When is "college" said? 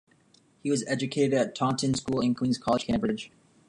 2.57-2.85